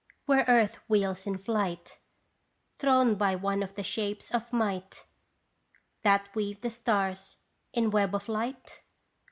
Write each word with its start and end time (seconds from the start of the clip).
Where 0.25 0.45
Earth 0.47 0.79
wheels 0.87 1.27
in 1.27 1.37
flight, 1.37 1.99
Thrown 2.79 3.13
by 3.13 3.35
one 3.35 3.61
of 3.61 3.75
the 3.75 3.83
shapes 3.83 4.33
of 4.33 4.51
might 4.51 5.05
That 6.01 6.33
weave 6.33 6.61
the 6.61 6.71
stars 6.71 7.35
in 7.71 7.91
web 7.91 8.15
of 8.15 8.27
light? 8.27 8.81